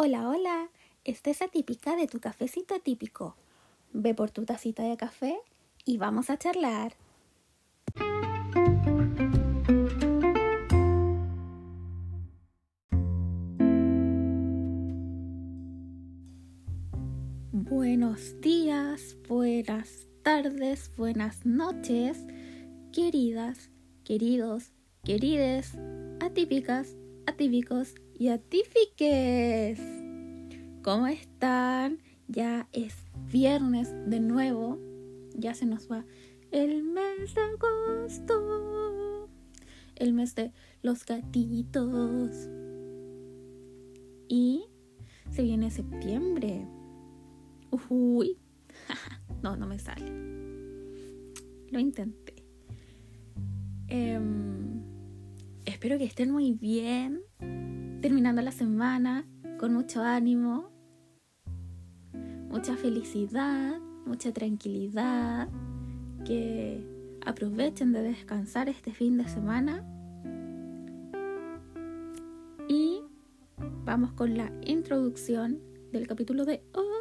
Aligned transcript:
Hola, 0.00 0.28
hola, 0.28 0.68
esta 1.02 1.30
es 1.30 1.42
atípica 1.42 1.96
de 1.96 2.06
tu 2.06 2.20
cafecito 2.20 2.76
atípico. 2.76 3.34
Ve 3.92 4.14
por 4.14 4.30
tu 4.30 4.44
tacita 4.44 4.84
de 4.84 4.96
café 4.96 5.40
y 5.84 5.98
vamos 5.98 6.30
a 6.30 6.38
charlar. 6.38 6.92
Buenos 17.50 18.40
días, 18.40 19.16
buenas 19.28 20.06
tardes, 20.22 20.92
buenas 20.96 21.44
noches, 21.44 22.24
queridas, 22.92 23.72
queridos, 24.04 24.70
querides, 25.02 25.76
atípicas, 26.20 26.94
atípicos 27.28 27.94
y 28.18 28.28
atífiques. 28.28 29.78
¿Cómo 30.82 31.06
están? 31.06 31.98
Ya 32.26 32.68
es 32.72 32.94
viernes 33.30 33.92
de 34.06 34.18
nuevo. 34.20 34.78
Ya 35.34 35.52
se 35.52 35.66
nos 35.66 35.90
va 35.90 36.06
el 36.50 36.82
mes 36.82 37.34
de 37.34 37.42
agosto. 37.42 39.28
El 39.96 40.14
mes 40.14 40.34
de 40.34 40.52
los 40.82 41.04
gatitos. 41.04 42.48
Y 44.26 44.64
se 45.30 45.42
viene 45.42 45.70
septiembre. 45.70 46.66
Uy. 47.90 48.38
no, 49.42 49.54
no 49.54 49.66
me 49.66 49.78
sale. 49.78 50.10
Lo 51.70 51.78
intenté. 51.78 52.46
Em, 53.88 54.67
espero 55.78 55.96
que 55.96 56.06
estén 56.06 56.32
muy 56.32 56.54
bien 56.54 57.22
terminando 58.02 58.42
la 58.42 58.50
semana 58.50 59.24
con 59.60 59.74
mucho 59.74 60.02
ánimo, 60.02 60.72
mucha 62.50 62.76
felicidad, 62.76 63.78
mucha 64.04 64.32
tranquilidad, 64.32 65.48
que 66.24 66.84
aprovechen 67.24 67.92
de 67.92 68.02
descansar 68.02 68.68
este 68.68 68.92
fin 68.92 69.18
de 69.18 69.28
semana 69.28 69.86
y 72.68 73.00
vamos 73.84 74.10
con 74.14 74.36
la 74.36 74.50
introducción 74.66 75.60
del 75.92 76.08
capítulo 76.08 76.44
de 76.44 76.60
hoy. 76.74 76.97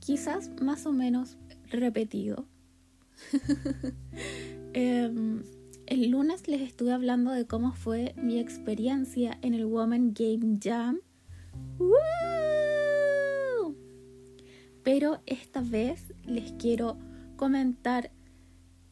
Quizás 0.00 0.50
más 0.60 0.86
o 0.86 0.92
menos 0.92 1.36
repetido. 1.70 2.46
Em, 4.74 5.42
el 5.86 6.08
lunes 6.10 6.48
les 6.48 6.62
estuve 6.62 6.92
hablando 6.92 7.30
de 7.30 7.46
cómo 7.46 7.74
fue 7.74 8.14
mi 8.16 8.38
experiencia 8.38 9.38
en 9.42 9.52
el 9.52 9.66
Woman 9.66 10.14
Game 10.14 10.58
Jam. 10.62 11.00
Pero 14.82 15.20
esta 15.26 15.60
vez 15.60 16.14
les 16.24 16.52
quiero 16.52 16.98
comentar 17.36 18.12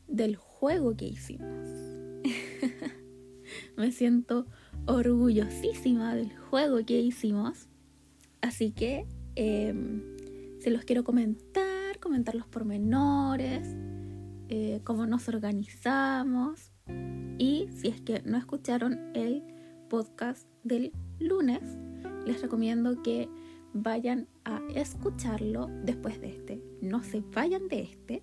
del 0.06 0.36
juego 0.36 0.94
que 0.96 1.06
hicimos. 1.06 1.66
Me 3.78 3.90
siento 3.90 4.46
orgullosísima 4.86 6.14
del 6.14 6.36
juego 6.36 6.84
que 6.84 7.00
hicimos. 7.00 7.68
Así 8.42 8.70
que 8.72 9.06
em, 9.40 10.02
se 10.60 10.70
los 10.70 10.84
quiero 10.84 11.02
comentar, 11.02 11.98
comentar 11.98 12.34
los 12.34 12.46
pormenores, 12.46 13.66
eh, 14.48 14.80
cómo 14.84 15.06
nos 15.06 15.28
organizamos. 15.28 16.72
Y 17.38 17.68
si 17.74 17.88
es 17.88 18.02
que 18.02 18.20
no 18.26 18.36
escucharon 18.36 18.98
el 19.14 19.42
podcast 19.88 20.46
del 20.62 20.92
lunes, 21.18 21.62
les 22.26 22.42
recomiendo 22.42 23.02
que 23.02 23.30
vayan 23.72 24.28
a 24.44 24.60
escucharlo 24.74 25.68
después 25.84 26.20
de 26.20 26.28
este. 26.28 26.62
No 26.82 27.02
se 27.02 27.20
vayan 27.20 27.68
de 27.68 27.82
este 27.82 28.22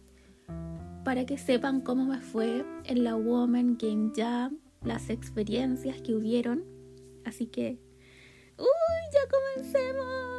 para 1.03 1.25
que 1.25 1.39
sepan 1.39 1.81
cómo 1.81 2.05
me 2.05 2.19
fue 2.19 2.63
en 2.83 3.03
la 3.03 3.15
Woman 3.15 3.77
Game 3.79 4.11
Jam, 4.15 4.59
las 4.83 5.09
experiencias 5.09 5.99
que 6.01 6.13
hubieron. 6.13 6.63
Así 7.25 7.47
que 7.47 7.79
¡Uy! 8.57 8.65
¡Ya 9.13 9.19
comencemos! 9.29 10.36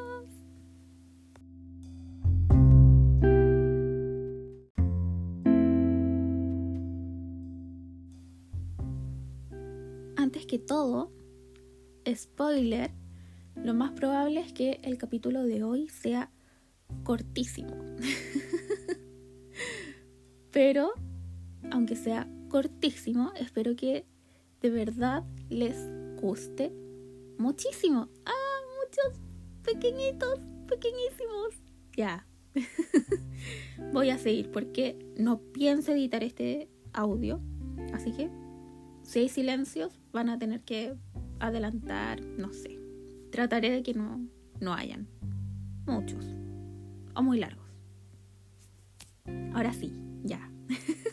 Que 10.48 10.58
todo, 10.58 11.12
spoiler, 12.12 12.90
lo 13.54 13.74
más 13.74 13.92
probable 13.92 14.40
es 14.40 14.52
que 14.52 14.80
el 14.82 14.98
capítulo 14.98 15.44
de 15.44 15.62
hoy 15.62 15.88
sea 15.88 16.32
cortísimo. 17.04 17.76
Pero, 20.50 20.90
aunque 21.70 21.94
sea 21.94 22.28
cortísimo, 22.48 23.32
espero 23.36 23.76
que 23.76 24.06
de 24.60 24.70
verdad 24.70 25.22
les 25.50 25.76
guste 26.20 26.72
muchísimo. 27.38 28.08
Ah, 28.24 28.60
muchos 28.80 29.20
pequeñitos, 29.62 30.40
pequeñísimos. 30.66 31.54
Ya. 31.94 32.26
Voy 33.92 34.10
a 34.10 34.18
seguir 34.18 34.50
porque 34.50 34.98
no 35.16 35.40
pienso 35.52 35.92
editar 35.92 36.24
este 36.24 36.68
audio. 36.94 37.40
Así 37.92 38.12
que 38.12 38.30
si 39.08 39.20
hay 39.20 39.30
silencios 39.30 39.98
van 40.12 40.28
a 40.28 40.38
tener 40.38 40.60
que 40.60 40.94
adelantar, 41.40 42.20
no 42.20 42.52
sé. 42.52 42.78
Trataré 43.32 43.70
de 43.70 43.82
que 43.82 43.94
no, 43.94 44.20
no 44.60 44.74
hayan 44.74 45.08
muchos 45.86 46.26
o 47.14 47.22
muy 47.22 47.38
largos. 47.38 47.64
Ahora 49.54 49.72
sí, 49.72 49.94
ya. 50.24 50.52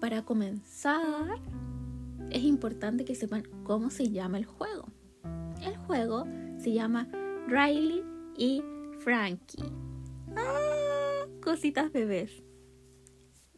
para 0.00 0.24
comenzar, 0.24 1.38
es 2.30 2.42
importante 2.42 3.04
que 3.04 3.14
sepan 3.14 3.44
cómo 3.62 3.90
se 3.90 4.10
llama 4.10 4.38
el 4.38 4.46
juego. 4.46 4.88
El 5.64 5.76
juego 5.76 6.26
se 6.58 6.72
llama 6.72 7.06
Riley 7.46 8.02
y 8.36 8.64
Frankie. 8.98 9.62
¡Ah! 10.34 11.24
Cositas 11.40 11.92
bebés. 11.92 12.42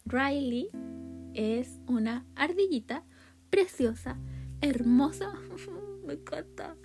Riley 0.07 0.69
es 1.33 1.81
una 1.87 2.27
ardillita 2.37 3.05
preciosa, 3.49 4.19
hermosa, 4.61 5.33
me 6.07 6.15
encanta, 6.15 6.77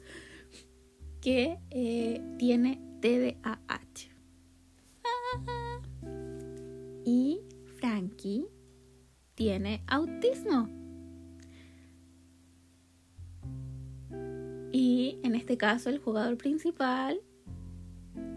que 1.20 1.60
eh, 1.70 2.22
tiene 2.38 2.82
TDAH. 3.02 4.10
Ah. 5.04 5.82
Y 7.04 7.42
Frankie 7.78 8.46
tiene 9.36 9.84
autismo. 9.88 10.70
Y 14.72 15.20
en 15.24 15.36
este 15.36 15.58
caso 15.58 15.90
el 15.90 16.00
jugador 16.00 16.38
principal 16.38 17.20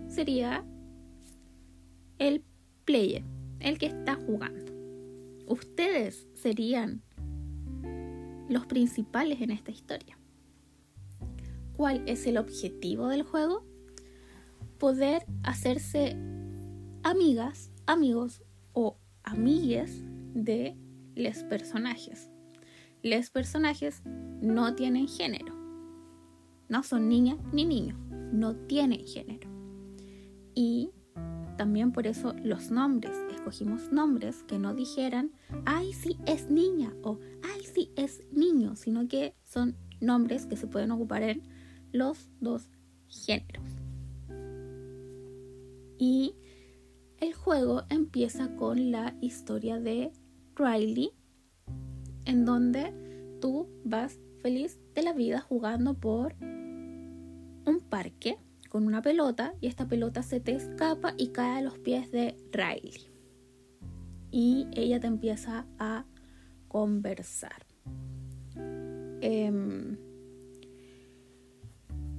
sería 0.08 0.64
el 2.18 2.42
player, 2.84 3.22
el 3.60 3.78
que 3.78 3.86
está 3.86 4.16
jugando. 4.16 4.71
Ustedes 5.52 6.26
serían 6.32 7.02
los 8.48 8.64
principales 8.64 9.42
en 9.42 9.50
esta 9.50 9.70
historia. 9.70 10.18
¿Cuál 11.76 12.02
es 12.08 12.26
el 12.26 12.38
objetivo 12.38 13.08
del 13.08 13.22
juego? 13.22 13.62
Poder 14.78 15.26
hacerse 15.42 16.16
amigas, 17.02 17.70
amigos 17.84 18.42
o 18.72 18.96
amigues 19.24 20.02
de 20.32 20.74
los 21.16 21.44
personajes. 21.44 22.30
Los 23.02 23.28
personajes 23.28 24.00
no 24.06 24.74
tienen 24.74 25.06
género. 25.06 25.54
No 26.70 26.82
son 26.82 27.10
niñas 27.10 27.36
ni 27.52 27.66
niños. 27.66 27.98
No 28.32 28.56
tienen 28.56 29.06
género. 29.06 29.50
Y 30.54 30.92
también 31.58 31.92
por 31.92 32.06
eso 32.06 32.32
los 32.42 32.70
nombres. 32.70 33.18
Escogimos 33.42 33.90
nombres 33.90 34.44
que 34.44 34.58
no 34.58 34.72
dijeran, 34.72 35.32
ay, 35.64 35.92
sí 35.92 36.16
es 36.26 36.48
niña 36.48 36.94
o 37.02 37.18
ay, 37.42 37.64
sí 37.64 37.90
es 37.96 38.22
niño, 38.30 38.76
sino 38.76 39.08
que 39.08 39.34
son 39.42 39.76
nombres 40.00 40.46
que 40.46 40.56
se 40.56 40.68
pueden 40.68 40.92
ocupar 40.92 41.22
en 41.22 41.42
los 41.90 42.30
dos 42.40 42.68
géneros. 43.08 43.68
Y 45.98 46.36
el 47.18 47.34
juego 47.34 47.82
empieza 47.90 48.54
con 48.54 48.92
la 48.92 49.16
historia 49.20 49.80
de 49.80 50.12
Riley, 50.54 51.10
en 52.24 52.44
donde 52.44 52.94
tú 53.40 53.68
vas 53.84 54.20
feliz 54.40 54.78
de 54.94 55.02
la 55.02 55.12
vida 55.12 55.40
jugando 55.40 55.94
por 55.94 56.36
parque 57.92 58.38
con 58.70 58.86
una 58.86 59.02
pelota 59.02 59.54
y 59.60 59.66
esta 59.66 59.86
pelota 59.86 60.22
se 60.22 60.40
te 60.40 60.52
escapa 60.52 61.12
y 61.18 61.28
cae 61.28 61.58
a 61.58 61.60
los 61.60 61.78
pies 61.78 62.10
de 62.10 62.38
Riley. 62.52 63.11
Y 64.32 64.66
ella 64.72 64.98
te 64.98 65.06
empieza 65.06 65.66
a 65.78 66.04
conversar. 66.66 67.66
Em, 69.20 69.96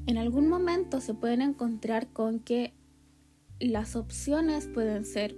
en 0.05 0.17
algún 0.17 0.47
momento 0.47 1.01
se 1.01 1.13
pueden 1.13 1.41
encontrar 1.41 2.07
con 2.13 2.39
que 2.39 2.73
las 3.59 3.95
opciones 3.95 4.67
pueden 4.67 5.05
ser 5.05 5.35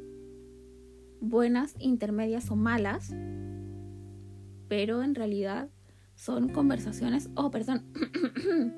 buenas, 1.22 1.75
intermedias 1.80 2.51
o 2.51 2.56
malas, 2.56 3.16
pero 4.68 5.01
en 5.01 5.16
realidad 5.16 5.69
son 6.16 6.50
conversaciones, 6.50 7.30
oh, 7.36 7.51
perdón, 7.51 7.83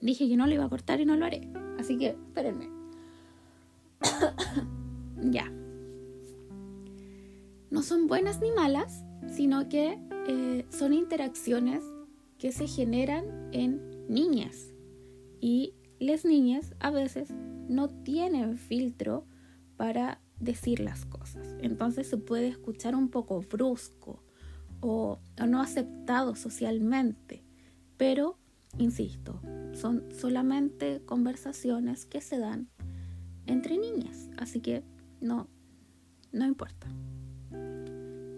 dije 0.00 0.28
que 0.28 0.36
no 0.36 0.46
lo 0.46 0.54
iba 0.54 0.64
a 0.64 0.68
cortar 0.68 1.00
y 1.00 1.04
no 1.04 1.16
lo 1.16 1.26
haré, 1.26 1.48
así 1.78 1.96
que 1.96 2.08
espérenme. 2.08 2.68
ya. 5.30 5.52
No 7.70 7.82
son 7.82 8.06
buenas 8.06 8.40
ni 8.40 8.50
malas, 8.50 9.04
sino 9.28 9.68
que 9.68 9.98
eh, 10.28 10.66
son 10.70 10.92
interacciones 10.92 11.82
que 12.38 12.52
se 12.52 12.66
generan 12.66 13.50
en 13.52 14.06
niñas. 14.08 14.72
Y 15.40 15.74
las 15.98 16.24
niñas 16.24 16.74
a 16.80 16.90
veces 16.90 17.32
no 17.68 17.90
tienen 17.90 18.58
filtro 18.58 19.26
para 19.76 20.20
decir 20.38 20.80
las 20.80 21.04
cosas. 21.06 21.56
Entonces 21.60 22.08
se 22.08 22.18
puede 22.18 22.48
escuchar 22.48 22.94
un 22.94 23.08
poco 23.08 23.40
brusco 23.40 24.22
o, 24.80 25.18
no 25.46 25.60
aceptado 25.60 26.34
socialmente. 26.34 27.44
Pero, 27.96 28.38
insisto, 28.78 29.40
son 29.72 30.04
solamente 30.12 31.02
conversaciones 31.04 32.04
que 32.04 32.20
se 32.20 32.38
dan 32.38 32.68
entre 33.46 33.78
niñas. 33.78 34.28
Así 34.36 34.60
que 34.60 34.84
no, 35.20 35.48
no 36.32 36.44
importa. 36.44 36.86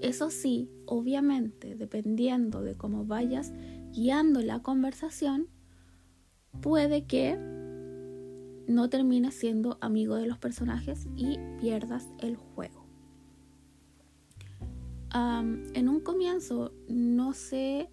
Eso 0.00 0.30
sí, 0.30 0.70
obviamente, 0.86 1.74
dependiendo 1.74 2.62
de 2.62 2.76
cómo 2.76 3.04
vayas 3.04 3.52
guiando 3.92 4.40
la 4.42 4.60
conversación, 4.60 5.48
puede 6.60 7.06
que 7.06 7.36
no 8.68 8.88
termines 8.90 9.34
siendo 9.34 9.78
amigo 9.80 10.16
de 10.16 10.26
los 10.26 10.38
personajes 10.38 11.08
y 11.16 11.38
pierdas 11.60 12.08
el 12.20 12.36
juego. 12.36 12.86
en 15.74 15.88
un 15.88 16.00
comienzo 16.00 16.72
no 16.86 17.32
se 17.32 17.90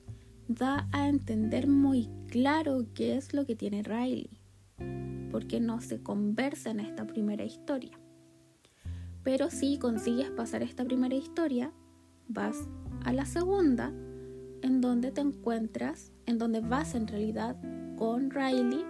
da 0.47 0.87
a 0.91 1.07
entender 1.07 1.67
muy 1.67 2.09
claro 2.27 2.85
qué 2.93 3.15
es 3.15 3.33
lo 3.33 3.45
que 3.45 3.55
tiene 3.55 3.81
Riley, 3.81 4.29
porque 5.31 5.59
no 5.59 5.81
se 5.81 6.03
conversa 6.03 6.71
en 6.71 6.81
esta 6.81 7.07
primera 7.07 7.43
historia. 7.43 7.97
Pero 9.23 9.49
si 9.49 9.79
consigues 9.79 10.29
pasar 10.29 10.61
esta 10.61 10.83
primera 10.83 11.15
historia, 11.15 11.73
vas 12.27 12.68
a 13.04 13.13
la 13.13 13.25
segunda, 13.25 13.94
en 14.62 14.81
donde 14.81 15.12
te 15.12 15.22
encuentras, 15.22 16.12
en 16.25 16.38
donde 16.38 16.62
vas 16.62 16.95
en 16.95 17.07
realidad 17.07 17.57
con 17.98 18.31
Riley 18.31 18.83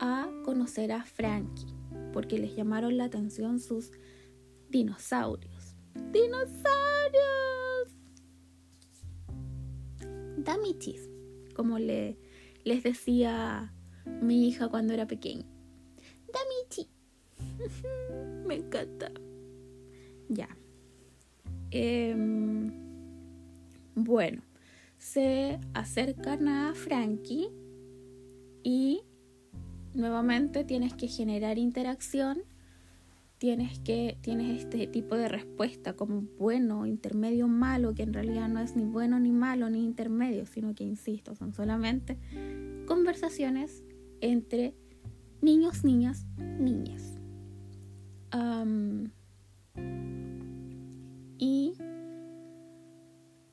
a 0.00 0.28
conocer 0.44 0.92
a 0.92 1.04
Frankie, 1.04 1.74
porque 2.12 2.38
les 2.38 2.56
llamaron 2.56 2.96
la 2.96 3.04
atención 3.04 3.60
sus 3.60 3.92
dinosaurios. 4.68 5.76
¡Dinosaurios! 6.12 6.60
Damichis, 10.38 11.08
como 11.54 11.78
le, 11.78 12.18
les 12.64 12.82
decía 12.82 13.72
mi 14.22 14.48
hija 14.48 14.68
cuando 14.68 14.94
era 14.94 15.06
pequeña. 15.06 15.46
Damichi. 16.32 16.90
Me 18.46 18.56
encanta. 18.56 19.12
Ya. 20.28 20.48
Em, 21.70 22.72
bueno, 23.94 24.42
se 24.98 25.58
acercan 25.74 26.48
a 26.48 26.74
Frankie 26.74 27.48
y 28.62 29.02
nuevamente 29.94 30.64
tienes 30.64 30.94
que 30.94 31.08
generar 31.08 31.58
interacción, 31.58 32.42
tienes 33.38 33.78
que 33.80 34.18
tienes 34.20 34.64
este 34.64 34.86
tipo 34.86 35.16
de 35.16 35.28
respuesta 35.28 35.94
como 35.94 36.22
bueno, 36.38 36.86
intermedio, 36.86 37.48
malo, 37.48 37.94
que 37.94 38.02
en 38.02 38.12
realidad 38.12 38.48
no 38.48 38.60
es 38.60 38.76
ni 38.76 38.84
bueno 38.84 39.18
ni 39.18 39.32
malo 39.32 39.70
ni 39.70 39.82
intermedio, 39.82 40.46
sino 40.46 40.74
que 40.74 40.84
insisto, 40.84 41.34
son 41.34 41.52
solamente 41.54 42.18
conversaciones 42.86 43.82
entre 44.20 44.74
niños, 45.40 45.84
niñas, 45.84 46.26
niñas. 46.36 47.16
Y 51.40 51.72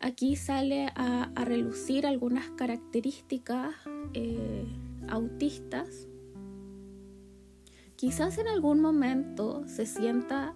aquí 0.01 0.35
sale 0.35 0.89
a, 0.93 1.31
relucir 1.45 2.05
algunas 2.05 2.49
características 2.51 3.73
eh, 4.13 4.65
autistas. 5.07 6.09
Quizás 7.95 8.37
en 8.39 8.49
algún 8.49 8.81
momento 8.81 9.65
se 9.67 9.85
sienta 9.85 10.53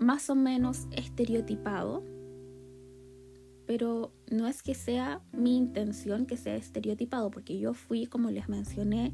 más 0.00 0.30
o 0.30 0.36
menos 0.36 0.86
estereotipado, 0.92 2.04
pero 3.66 4.12
no 4.30 4.46
es 4.46 4.62
que 4.62 4.76
sea 4.76 5.24
mi 5.32 5.56
intención 5.56 6.26
que 6.26 6.36
sea 6.36 6.54
estereotipado, 6.54 7.32
porque 7.32 7.58
yo 7.58 7.74
fui, 7.74 8.06
como 8.06 8.30
les 8.30 8.48
mencioné 8.48 9.12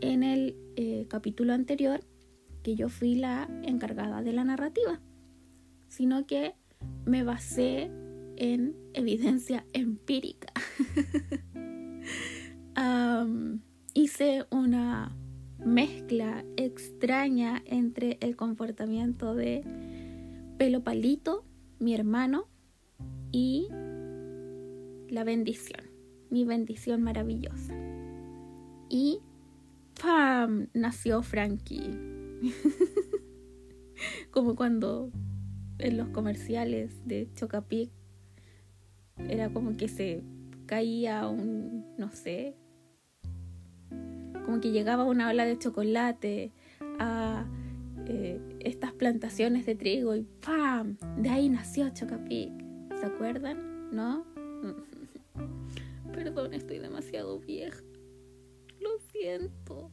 en 0.00 0.24
el 0.24 0.56
eh, 0.74 1.06
capítulo 1.08 1.52
anterior, 1.52 2.00
que 2.64 2.74
yo 2.74 2.88
fui 2.88 3.14
la 3.14 3.48
encargada 3.62 4.22
de 4.22 4.32
la 4.32 4.42
narrativa 4.42 5.00
sino 5.90 6.26
que 6.26 6.54
me 7.04 7.22
basé 7.22 7.90
en 8.36 8.74
evidencia 8.94 9.66
empírica. 9.74 10.52
hice 13.92 14.46
una 14.50 15.14
mezcla 15.58 16.44
extraña 16.56 17.62
entre 17.66 18.16
el 18.20 18.36
comportamiento 18.36 19.34
de 19.34 19.62
Pelo 20.56 20.82
Palito, 20.82 21.44
mi 21.78 21.94
hermano, 21.94 22.48
y 23.30 23.68
la 25.08 25.24
bendición, 25.24 25.82
mi 26.30 26.44
bendición 26.44 27.02
maravillosa. 27.02 27.74
Y 28.88 29.20
¡pam! 30.00 30.68
nació 30.72 31.22
Frankie. 31.22 31.90
Como 34.30 34.56
cuando 34.56 35.10
en 35.80 35.96
los 35.96 36.08
comerciales 36.08 37.06
de 37.06 37.28
Chocapic 37.34 37.90
era 39.28 39.50
como 39.50 39.76
que 39.76 39.88
se 39.88 40.22
caía 40.66 41.26
un, 41.28 41.84
no 41.98 42.10
sé, 42.10 42.56
como 44.44 44.60
que 44.60 44.70
llegaba 44.70 45.04
una 45.04 45.28
ola 45.28 45.44
de 45.44 45.58
chocolate 45.58 46.52
a 46.98 47.46
eh, 48.06 48.40
estas 48.60 48.92
plantaciones 48.92 49.66
de 49.66 49.74
trigo 49.74 50.14
y 50.16 50.22
¡pam! 50.44 50.96
De 51.18 51.28
ahí 51.28 51.48
nació 51.48 51.88
Chocapic. 51.90 52.52
¿Se 52.98 53.06
acuerdan? 53.06 53.90
¿No? 53.92 54.24
Perdón, 56.12 56.54
estoy 56.54 56.78
demasiado 56.78 57.38
vieja. 57.40 57.82
Lo 58.80 58.98
siento. 59.12 59.90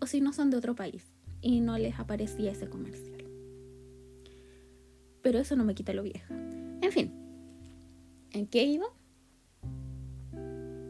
O 0.00 0.06
si 0.06 0.20
no 0.20 0.32
son 0.32 0.50
de 0.50 0.56
otro 0.56 0.74
país 0.74 1.12
y 1.40 1.60
no 1.60 1.78
les 1.78 1.98
aparecía 1.98 2.52
ese 2.52 2.68
comercial 2.68 3.19
pero 5.22 5.38
eso 5.38 5.56
no 5.56 5.64
me 5.64 5.74
quita 5.74 5.92
lo 5.92 6.02
vieja. 6.02 6.34
En 6.82 6.92
fin, 6.92 7.12
¿en 8.32 8.46
qué 8.46 8.64
iba? 8.64 8.86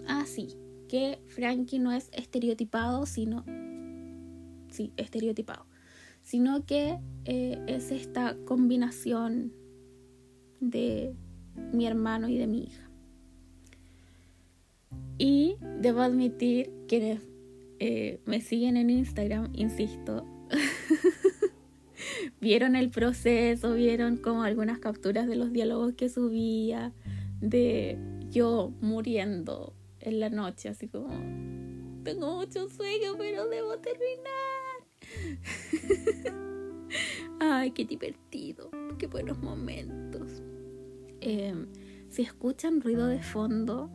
Ah, 0.06 0.24
sí, 0.26 0.56
que 0.88 1.20
Frankie 1.28 1.78
no 1.78 1.92
es 1.92 2.10
estereotipado, 2.12 3.06
sino... 3.06 3.44
Sí, 4.70 4.92
estereotipado. 4.96 5.66
Sino 6.22 6.64
que 6.64 6.98
eh, 7.24 7.62
es 7.66 7.90
esta 7.90 8.36
combinación 8.44 9.52
de 10.60 11.14
mi 11.72 11.86
hermano 11.86 12.28
y 12.28 12.38
de 12.38 12.46
mi 12.46 12.64
hija. 12.64 12.90
Y 15.18 15.56
debo 15.80 16.00
admitir 16.00 16.72
que 16.88 17.20
eh, 17.78 18.20
me 18.26 18.40
siguen 18.40 18.76
en 18.76 18.90
Instagram, 18.90 19.52
insisto, 19.54 20.24
vieron 22.40 22.76
el 22.76 22.90
proceso, 22.90 23.74
vieron 23.74 24.16
como 24.16 24.42
algunas 24.42 24.78
capturas 24.78 25.26
de 25.26 25.36
los 25.36 25.52
diálogos 25.52 25.94
que 25.94 26.08
subía, 26.08 26.92
de 27.40 27.98
yo 28.30 28.72
muriendo 28.80 29.74
en 30.00 30.20
la 30.20 30.30
noche, 30.30 30.68
así 30.68 30.88
como, 30.88 31.10
tengo 32.02 32.36
mucho 32.36 32.68
sueño, 32.68 33.14
pero 33.18 33.48
debo 33.48 33.78
terminar. 33.78 34.30
Ay, 37.40 37.70
qué 37.72 37.84
divertido, 37.84 38.70
qué 38.98 39.06
buenos 39.06 39.38
momentos. 39.38 40.42
Em, 41.20 41.66
si 42.08 42.22
escuchan 42.22 42.80
ruido 42.80 43.06
de 43.06 43.22
fondo, 43.22 43.90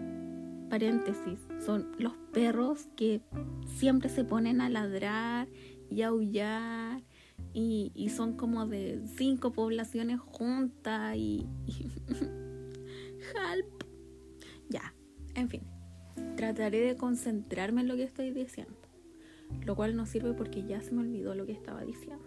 paréntesis, 0.70 1.40
son 1.64 1.92
los 1.98 2.14
perros 2.32 2.88
que 2.96 3.22
siempre 3.78 4.10
se 4.10 4.24
ponen 4.24 4.62
a 4.62 4.70
ladrar 4.70 5.48
y 5.90 6.02
aullar 6.02 7.02
y, 7.54 8.10
son 8.10 8.36
como 8.36 8.66
de 8.66 9.02
cinco 9.16 9.54
poblaciones 9.54 10.20
juntas 10.20 11.16
y, 11.16 11.48
help. 13.34 13.66
Ya, 14.68 14.96
en 15.36 15.48
fin, 15.48 15.62
trataré 16.36 16.80
de 16.80 16.96
concentrarme 16.96 17.82
en 17.82 17.88
lo 17.88 17.96
que 17.96 18.04
estoy 18.04 18.32
diciendo, 18.32 18.74
lo 19.64 19.76
cual 19.76 19.96
no 19.96 20.08
sirve 20.08 20.34
porque 20.34 20.66
ya 20.66 20.82
se 20.82 20.92
me 20.92 21.02
olvidó 21.02 21.36
lo 21.36 21.46
que 21.46 21.52
estaba 21.52 21.84
diciendo. 21.84 22.26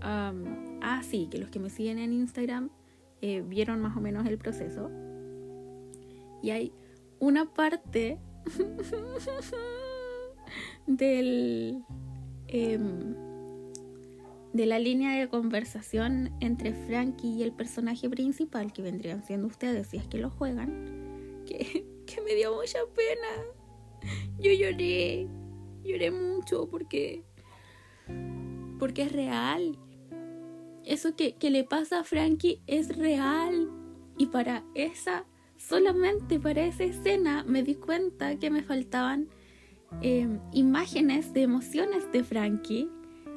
ah, 0.00 1.00
sí, 1.02 1.26
que 1.28 1.38
los 1.38 1.50
que 1.50 1.58
me 1.58 1.70
siguen 1.70 1.98
en 1.98 2.12
Instagram 2.12 2.70
eh, 3.20 3.42
vieron 3.42 3.80
más 3.80 3.96
o 3.96 4.00
menos 4.00 4.26
el 4.26 4.38
proceso. 4.38 4.90
Y 6.42 6.50
hay 6.50 6.72
una 7.18 7.52
parte 7.52 8.18
del 10.86 11.82
em, 12.46 13.25
de 14.56 14.66
la 14.66 14.78
línea 14.78 15.18
de 15.18 15.28
conversación 15.28 16.32
entre 16.40 16.72
Frankie 16.72 17.28
y 17.28 17.42
el 17.42 17.52
personaje 17.52 18.08
principal, 18.08 18.72
que 18.72 18.82
vendrían 18.82 19.24
siendo 19.24 19.46
ustedes 19.46 19.88
si 19.88 19.98
es 19.98 20.06
que 20.08 20.18
lo 20.18 20.30
juegan, 20.30 21.44
que, 21.46 21.86
que 22.06 22.20
me 22.22 22.34
dio 22.34 22.54
mucha 22.54 22.78
pena. 22.94 24.10
Yo 24.38 24.52
lloré, 24.52 25.26
lloré 25.84 26.10
mucho 26.10 26.68
porque 26.68 27.22
porque 28.78 29.02
es 29.02 29.12
real. 29.12 29.78
Eso 30.84 31.16
que, 31.16 31.34
que 31.34 31.50
le 31.50 31.64
pasa 31.64 32.00
a 32.00 32.04
Frankie 32.04 32.62
es 32.66 32.96
real. 32.96 33.70
Y 34.18 34.26
para 34.26 34.64
esa 34.74 35.26
solamente 35.56 36.38
para 36.38 36.66
esa 36.66 36.84
escena 36.84 37.44
me 37.44 37.62
di 37.62 37.74
cuenta 37.74 38.38
que 38.38 38.50
me 38.50 38.62
faltaban 38.62 39.28
em, 40.02 40.40
imágenes 40.52 41.32
de 41.32 41.42
emociones 41.42 42.10
de 42.12 42.24
Frankie. 42.24 42.90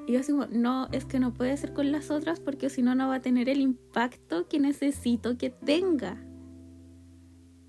Y 0.09 0.13
yo 0.13 0.21
digo, 0.21 0.47
no, 0.47 0.87
es 0.91 1.05
que 1.05 1.19
no 1.19 1.35
puede 1.35 1.55
ser 1.55 1.71
con 1.71 1.91
las 1.91 2.09
otras 2.09 2.39
porque 2.39 2.71
si 2.71 2.81
no, 2.81 2.95
no 2.95 3.09
va 3.09 3.17
a 3.17 3.21
tener 3.21 3.47
el 3.47 3.61
impacto 3.61 4.47
que 4.47 4.59
necesito 4.59 5.37
que 5.37 5.51
tenga. 5.51 6.17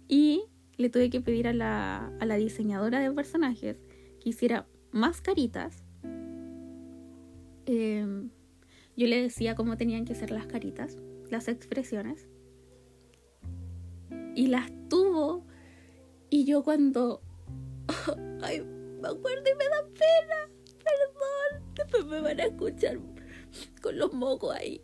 Y 0.09 0.45
le 0.79 0.89
tuve 0.89 1.11
que 1.11 1.21
pedir 1.21 1.49
a 1.49 1.53
la, 1.53 2.11
a 2.19 2.25
la 2.25 2.37
diseñadora 2.37 2.99
de 3.01 3.13
personajes 3.13 3.77
que 4.23 4.31
hiciera 4.31 4.67
más 4.91 5.21
caritas. 5.21 5.85
Em, 7.67 8.31
yo 8.97 9.07
le 9.07 9.21
decía 9.21 9.55
cómo 9.55 9.77
tenían 9.77 10.07
que 10.07 10.15
ser 10.15 10.31
las 10.31 10.47
caritas, 10.47 10.97
las 11.29 11.47
expresiones 11.47 12.27
y 14.35 14.47
las 14.47 14.73
tuvo. 14.89 15.45
Y 16.31 16.47
yo 16.47 16.63
cuando... 16.63 17.21
Ay, 18.41 18.63
me 18.63 19.09
acuerdo 19.09 19.45
y 19.45 19.59
me 19.59 19.69
da 19.69 19.85
pena. 19.93 20.50
Después 21.83 22.07
me 22.07 22.21
van 22.21 22.41
a 22.41 22.45
escuchar 22.45 22.99
con 23.83 23.99
los 23.99 24.13
mocos 24.13 24.55
ahí. 24.55 24.81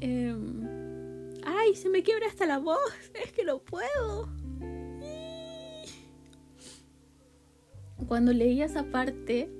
Em, 0.00 1.34
ay, 1.44 1.74
se 1.74 1.88
me 1.88 2.02
quiebra 2.02 2.26
hasta 2.26 2.46
la 2.46 2.58
voz. 2.58 2.78
Es 3.24 3.32
que 3.32 3.44
no 3.44 3.58
puedo. 3.58 4.28
Cuando 8.08 8.32
leí 8.32 8.62
esa 8.62 8.84
parte, 8.84 9.50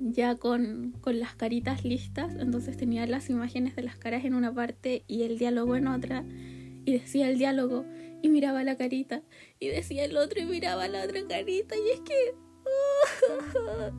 ya 0.00 0.36
con, 0.36 0.94
con, 1.00 1.20
las 1.20 1.34
caritas 1.34 1.84
listas, 1.84 2.34
entonces 2.36 2.76
tenía 2.76 3.06
las 3.06 3.30
imágenes 3.30 3.76
de 3.76 3.82
las 3.82 3.96
caras 3.96 4.24
en 4.24 4.34
una 4.34 4.52
parte 4.52 5.04
y 5.06 5.22
el 5.22 5.38
diálogo 5.38 5.76
en 5.76 5.86
otra, 5.86 6.24
y 6.84 6.92
decía 6.92 7.28
el 7.28 7.38
diálogo, 7.38 7.84
y 8.22 8.28
miraba 8.28 8.64
la 8.64 8.76
carita 8.76 9.22
y 9.58 9.68
decía 9.68 10.04
el 10.04 10.16
otro 10.16 10.40
y 10.40 10.44
miraba 10.44 10.88
la 10.88 11.04
otra 11.04 11.26
carita 11.28 11.74
y 11.76 11.90
es 11.90 12.00
que 12.00 12.34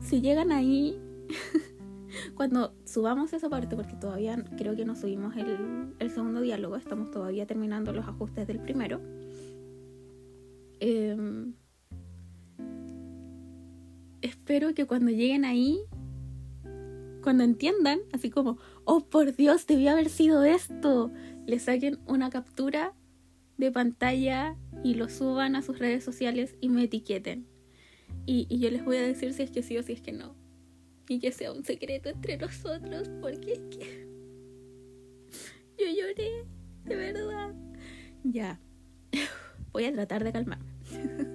si 0.00 0.20
llegan 0.20 0.50
ahí 0.50 0.98
cuando 2.34 2.74
subamos 2.84 3.32
esa 3.32 3.48
parte 3.48 3.76
porque 3.76 3.94
todavía 3.94 4.36
creo 4.56 4.76
que 4.76 4.84
no 4.84 4.94
subimos 4.94 5.34
el, 5.36 6.10
segundo 6.10 6.40
diálogo 6.40 6.76
estamos 6.76 7.10
todavía 7.10 7.46
terminando 7.46 7.92
los 7.92 8.06
ajustes 8.06 8.46
del 8.46 8.60
primero 8.60 9.00
em, 10.80 11.54
espero 14.22 14.74
que 14.74 14.86
cuando 14.86 15.10
lleguen 15.10 15.44
ahí 15.44 15.80
cuando 17.22 17.42
entiendan 17.44 18.00
así 18.12 18.30
como 18.30 18.58
oh 18.84 19.06
por 19.06 19.34
Dios 19.34 19.66
debió 19.66 19.92
haber 19.92 20.08
sido 20.08 20.44
esto 20.44 21.10
le 21.46 21.58
saquen 21.58 21.98
una 22.06 22.30
captura 22.30 22.94
de 23.56 23.70
pantalla 23.70 24.56
y 24.82 24.94
lo 24.94 25.08
suban 25.08 25.56
a 25.56 25.62
sus 25.62 25.78
redes 25.78 26.04
sociales 26.04 26.56
y 26.60 26.68
me 26.68 26.84
etiqueten. 26.84 27.46
Y, 28.26 28.46
yo 28.58 28.70
les 28.70 28.84
voy 28.84 28.96
a 28.96 29.02
decir 29.02 29.32
si 29.32 29.42
es 29.42 29.50
que 29.50 29.62
sí 29.62 29.76
o 29.76 29.82
si 29.82 29.92
es 29.92 30.00
que 30.00 30.12
no. 30.12 30.34
Y 31.08 31.18
que 31.18 31.32
sea 31.32 31.52
un 31.52 31.64
secreto 31.64 32.08
entre 32.08 32.36
nosotros, 32.38 33.10
porque 33.20 33.52
es 33.52 33.60
que 33.70 34.08
yo 35.78 35.86
lloré, 35.86 36.46
de 36.84 36.96
verdad. 36.96 37.54
Ya, 38.22 38.60
voy 39.72 39.84
a 39.84 39.92
tratar 39.92 40.24
de 40.24 40.32
calmarme. 40.32 40.72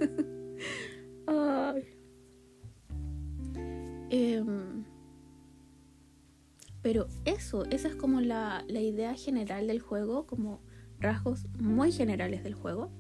Em, 4.12 4.84
pero 6.82 7.08
eso, 7.26 7.64
esa 7.66 7.90
es 7.90 7.96
como 7.96 8.22
la, 8.22 8.66
la 8.68 8.82
idea 8.82 9.14
general 9.14 9.68
del 9.68 9.80
juego, 9.80 10.26
como 10.26 10.62
rasgos 11.00 11.46
muy 11.60 11.92
generales 11.92 12.44
del 12.44 12.56
juego, 12.56 12.92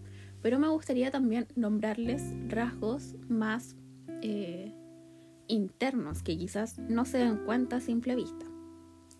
pero 0.41 0.59
me 0.59 0.67
gustaría 0.69 1.09
también 1.11 1.47
nombrarles 1.55 2.21
rasgos 2.47 3.15
más 3.27 3.75
eh, 4.21 4.73
internos 5.49 6.23
que 6.23 6.37
quizás 6.37 6.77
no 6.77 7.03
se 7.03 7.17
den 7.17 7.37
cuenta 7.45 7.77
a 7.77 7.81
simple 7.81 8.15
vista. 8.15 8.45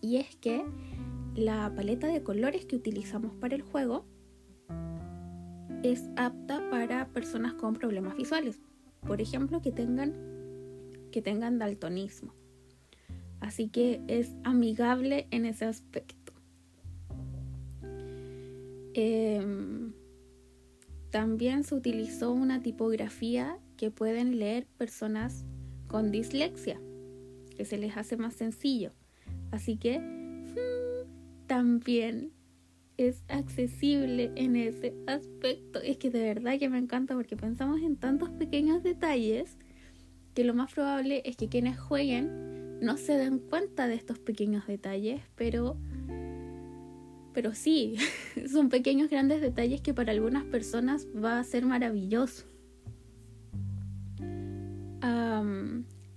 Y 0.00 0.16
es 0.16 0.36
que 0.36 0.64
la 1.34 1.72
paleta 1.74 2.06
de 2.06 2.22
colores 2.22 2.64
que 2.64 2.76
utilizamos 2.76 3.34
para 3.34 3.54
el 3.54 3.62
juego 3.62 4.06
es 5.82 6.08
apta 6.16 6.68
para 6.70 7.08
personas 7.08 7.54
con 7.54 7.74
problemas 7.74 8.16
visuales. 8.16 8.60
Por 9.06 9.20
ejemplo, 9.20 9.60
que 9.60 9.72
tengan, 9.72 10.14
que 11.10 11.20
tengan 11.20 11.58
daltonismo. 11.58 12.34
Así 13.40 13.68
que 13.68 14.02
es 14.06 14.36
amigable 14.44 15.26
en 15.30 15.46
ese 15.46 15.64
aspecto. 15.64 16.32
Em, 18.94 19.92
también 21.10 21.64
se 21.64 21.74
utilizó 21.74 22.32
una 22.32 22.62
tipografía 22.62 23.58
que 23.76 23.90
pueden 23.90 24.38
leer 24.38 24.66
personas 24.76 25.46
con 25.90 26.12
dislexia, 26.12 26.80
que 27.56 27.64
se 27.64 27.76
les 27.76 27.96
hace 27.96 28.16
más 28.16 28.34
sencillo. 28.34 28.92
Así 29.50 29.76
que 29.76 29.98
hmm, 29.98 31.46
también 31.48 32.30
es 32.96 33.24
accesible 33.26 34.30
en 34.36 34.54
ese 34.54 34.94
aspecto. 35.08 35.80
Es 35.82 35.96
que 35.96 36.10
de 36.10 36.22
verdad 36.22 36.60
que 36.60 36.68
me 36.68 36.78
encanta 36.78 37.14
porque 37.14 37.36
pensamos 37.36 37.80
en 37.80 37.96
tantos 37.96 38.30
pequeños 38.30 38.84
detalles 38.84 39.58
que 40.34 40.44
lo 40.44 40.54
más 40.54 40.72
probable 40.72 41.22
es 41.24 41.36
que 41.36 41.48
quienes 41.48 41.78
jueguen 41.78 42.78
no 42.80 42.96
se 42.96 43.14
den 43.14 43.40
cuenta 43.40 43.88
de 43.88 43.94
estos 43.94 44.20
pequeños 44.20 44.68
detalles, 44.68 45.20
pero 45.34 45.76
pero 47.32 47.52
sí, 47.52 47.96
son 48.50 48.68
pequeños 48.68 49.10
grandes 49.10 49.40
detalles 49.40 49.80
que 49.80 49.92
para 49.92 50.12
algunas 50.12 50.44
personas 50.44 51.08
va 51.12 51.40
a 51.40 51.44
ser 51.44 51.66
maravilloso. 51.66 52.49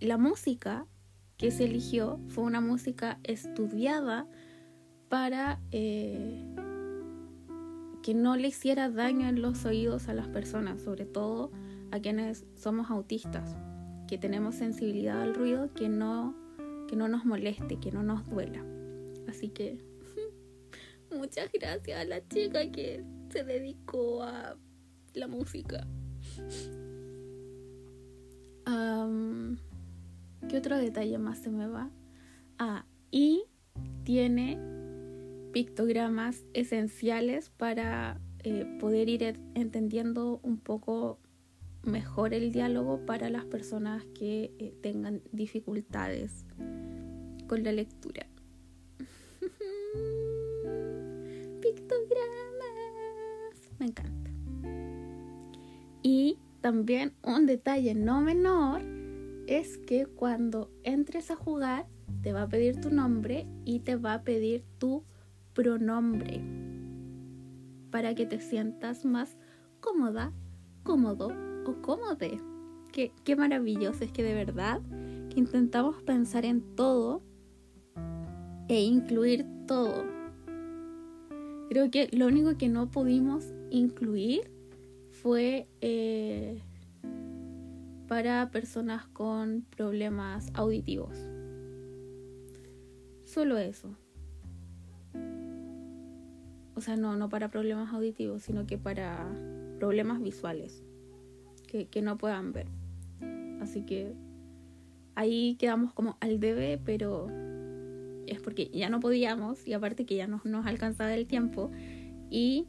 La 0.04 0.18
música 0.18 0.86
que 1.38 1.50
se 1.50 1.64
eligió 1.66 2.20
fue 2.28 2.44
una 2.44 2.62
música 2.62 3.20
estudiada 3.24 4.28
para 5.10 5.62
eh, 5.72 6.44
que 8.02 8.14
no 8.14 8.36
le 8.36 8.50
hiciera 8.50 8.90
daño 8.90 9.28
en 9.28 9.42
los 9.42 9.66
oídos 9.66 10.10
a 10.10 10.14
las 10.14 10.28
personas, 10.28 10.82
sobre 10.82 11.06
todo 11.06 11.52
a 11.92 12.00
quienes 12.00 12.46
somos 12.56 12.92
autistas, 12.92 13.56
que 14.08 14.18
tenemos 14.18 14.56
sensibilidad 14.56 15.22
al 15.22 15.34
ruido 15.34 15.74
que 15.74 15.88
no, 15.88 16.36
que 16.88 16.96
no 16.96 17.08
nos 17.08 17.26
moleste, 17.26 17.80
que 17.80 17.92
no 17.92 18.04
nos 18.04 18.28
duela. 18.30 18.64
Así 19.28 19.50
que 19.50 19.78
Muchas 21.12 21.50
gracias 21.54 22.02
a 22.02 22.04
la 22.04 22.28
chica 22.28 22.72
que 22.72 23.04
se 23.30 23.44
dedicó 23.44 24.24
a 24.24 24.58
la 25.14 25.28
música. 25.28 25.88
¿Qué 30.50 30.58
otro 30.58 30.78
detalle 30.78 31.18
más 31.18 31.40
se 31.40 31.50
me 31.50 31.68
va? 31.68 31.90
Ah, 32.60 32.86
y 33.12 33.44
tiene 34.04 34.60
pictogramas 35.52 36.44
esenciales 36.54 37.50
para 37.50 38.20
eh, 38.44 38.66
poder 38.80 39.10
ir 39.10 39.40
entendiendo 39.56 40.40
un 40.44 40.58
poco 40.58 41.20
mejor 41.84 42.34
el 42.34 42.52
diálogo 42.52 43.06
para 43.06 43.30
las 43.30 43.46
personas 43.46 44.04
que 44.18 44.52
eh, 44.58 44.74
tengan 44.82 45.22
dificultades 45.32 46.46
con 47.48 47.64
la 47.64 47.72
lectura. 47.72 48.26
pictogramas. 51.62 52.34
Me 53.80 53.86
encanta. 53.88 54.32
Y 56.02 56.38
también 56.62 57.14
un 57.24 57.46
detalle 57.46 57.94
no 57.96 58.22
menor 58.22 58.82
es 59.48 59.78
que 59.78 60.06
cuando 60.06 60.72
entres 60.84 61.32
a 61.32 61.36
jugar 61.36 61.88
te 62.22 62.34
va 62.34 62.44
a 62.44 62.50
pedir 62.50 62.80
tu 62.80 62.90
nombre 62.90 63.48
y 63.66 63.80
te 63.80 63.96
va 63.96 64.16
a 64.16 64.24
pedir 64.24 64.64
tu 64.78 65.04
pronombre 65.54 66.42
para 67.92 68.16
que 68.16 68.26
te 68.26 68.40
sientas 68.40 69.06
más 69.06 69.38
cómoda, 69.80 70.34
cómodo 70.84 71.32
o 71.66 71.82
cómode. 71.82 72.40
Qué, 72.92 73.12
qué 73.24 73.36
maravilloso 73.36 74.04
es 74.04 74.12
que 74.12 74.24
de 74.24 74.34
verdad 74.34 74.82
que 75.30 75.40
intentamos 75.40 76.02
pensar 76.04 76.46
en 76.46 76.76
todo 76.76 77.22
e 78.68 78.82
incluir 78.82 79.46
todo. 79.68 80.06
Creo 81.70 81.90
que 81.92 82.08
lo 82.12 82.28
único 82.28 82.58
que 82.58 82.70
no 82.70 82.90
pudimos 82.90 83.46
incluir 83.70 84.52
fue 85.12 85.68
eh, 85.82 86.62
para 88.14 88.52
personas 88.52 89.08
con 89.08 89.66
problemas 89.76 90.52
auditivos. 90.54 91.18
Solo 93.26 93.58
eso. 93.58 93.98
O 96.76 96.82
sea, 96.82 96.96
no, 96.96 97.16
no 97.16 97.30
para 97.30 97.50
problemas 97.50 97.92
auditivos, 97.92 98.44
sino 98.44 98.68
que 98.68 98.78
para 98.78 99.28
problemas 99.80 100.22
visuales 100.22 100.84
que, 101.66 101.88
que 101.88 102.04
no 102.04 102.20
puedan 102.20 102.54
ver. 102.54 102.68
Así 103.62 103.82
que 103.82 104.14
ahí 105.16 105.56
quedamos 105.56 105.92
como 105.92 106.16
al 106.20 106.40
debe, 106.40 106.80
pero 106.86 107.30
es 108.28 108.40
porque 108.42 108.70
ya 108.72 108.92
no 108.92 109.00
podíamos 109.00 109.66
y 109.66 109.74
aparte 109.74 110.06
que 110.06 110.18
ya 110.18 110.28
no 110.28 110.40
nos 110.44 110.68
alcanzaba 110.68 111.16
el 111.16 111.26
tiempo. 111.26 111.72
Y 112.30 112.68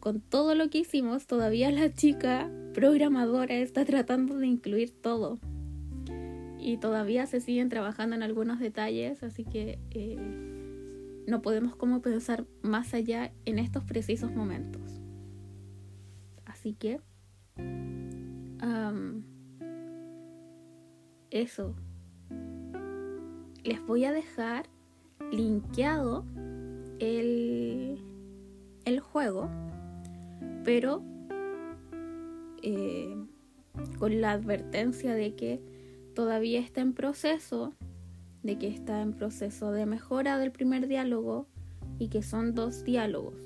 con 0.00 0.20
todo 0.20 0.54
lo 0.54 0.68
que 0.70 0.78
hicimos, 0.78 1.26
todavía 1.26 1.70
la 1.70 1.92
chica 1.92 2.50
programadora 2.74 3.54
está 3.54 3.84
tratando 3.84 4.36
de 4.36 4.46
incluir 4.46 4.90
todo. 4.90 5.38
Y 6.58 6.78
todavía 6.78 7.26
se 7.26 7.40
siguen 7.40 7.68
trabajando 7.68 8.16
en 8.16 8.22
algunos 8.22 8.58
detalles, 8.58 9.22
así 9.22 9.44
que 9.44 9.78
eh, 9.90 10.18
no 11.26 11.42
podemos 11.42 11.76
como 11.76 12.02
pensar 12.02 12.46
más 12.62 12.94
allá 12.94 13.32
en 13.44 13.58
estos 13.58 13.84
precisos 13.84 14.32
momentos. 14.32 15.00
Así 16.44 16.74
que... 16.74 17.00
eso. 21.40 21.74
Les 23.62 23.84
voy 23.86 24.04
a 24.04 24.12
dejar 24.12 24.68
linkeado 25.32 26.24
el, 26.98 28.00
el 28.84 29.00
juego 29.00 29.50
pero 30.64 31.02
eh, 32.62 33.16
con 33.98 34.20
la 34.20 34.32
advertencia 34.32 35.14
de 35.14 35.34
que 35.34 35.60
todavía 36.14 36.60
está 36.60 36.80
en 36.80 36.92
proceso, 36.92 37.74
de 38.42 38.58
que 38.58 38.68
está 38.68 39.00
en 39.02 39.12
proceso 39.12 39.70
de 39.72 39.86
mejora 39.86 40.38
del 40.38 40.50
primer 40.50 40.88
diálogo 40.88 41.46
y 41.98 42.08
que 42.08 42.22
son 42.22 42.54
dos 42.54 42.84
diálogos. 42.84 43.38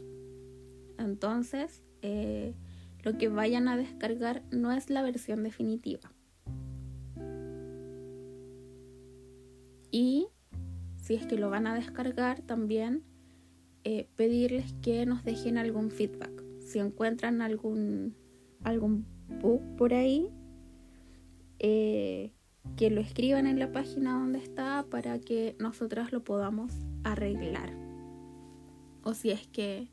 Entonces, 0.99 1.83
eh, 2.02 2.54
lo 3.02 3.16
que 3.19 3.28
vayan 3.28 3.69
a 3.69 3.76
descargar 3.76 4.42
no 4.50 4.73
es 4.73 4.90
la 4.90 5.02
versión 5.02 5.42
definitiva. 5.42 6.12
Y 9.90 10.28
si 10.97 11.14
es 11.14 11.26
que 11.26 11.37
lo 11.37 11.50
van 11.50 11.66
a 11.66 11.75
descargar, 11.75 12.40
también 12.42 13.02
eh, 13.85 14.09
pedirles 14.16 14.73
que 14.83 15.04
nos 15.07 15.25
dejen 15.25 15.59
algún 15.59 15.90
feedback 15.90 16.39
si 16.71 16.79
encuentran 16.79 17.43
algún, 17.43 18.17
algún 18.62 19.07
bug 19.43 19.61
por 19.77 19.93
ahí, 19.93 20.29
eh, 21.59 22.33
que 22.76 22.91
lo 22.91 23.00
escriban 23.00 23.47
en 23.47 23.59
la 23.59 23.73
página 23.73 24.13
donde 24.13 24.39
está 24.39 24.87
para 24.91 25.19
que 25.19 25.56
nosotras 25.59 26.13
lo 26.13 26.23
podamos 26.23 26.73
arreglar. 27.04 27.73
O 29.02 29.15
si 29.15 29.30
es 29.30 29.47
que 29.49 29.89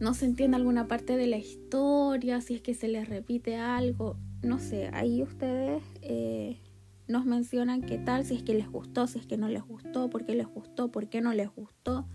no 0.00 0.14
se 0.14 0.24
entiende 0.24 0.56
alguna 0.56 0.88
parte 0.88 1.16
de 1.16 1.26
la 1.26 1.36
historia, 1.36 2.40
si 2.40 2.54
es 2.54 2.62
que 2.62 2.74
se 2.74 2.88
les 2.88 3.08
repite 3.08 3.56
algo, 3.56 4.16
no 4.42 4.58
sé, 4.58 4.88
ahí 4.92 5.22
ustedes 5.22 5.82
eh, 6.02 6.60
nos 7.08 7.26
mencionan 7.26 7.82
qué 7.82 7.98
tal, 7.98 8.24
si 8.24 8.36
es 8.36 8.42
que 8.42 8.54
les 8.54 8.68
gustó, 8.68 9.06
si 9.06 9.18
es 9.18 9.26
que 9.26 9.36
no 9.36 9.48
les 9.48 9.62
gustó, 9.62 10.08
por 10.08 10.24
qué 10.24 10.34
les 10.34 10.46
gustó, 10.46 10.90
por 10.90 11.08
qué 11.08 11.20
no 11.20 11.32
les 11.34 11.48
gustó. 11.54 12.08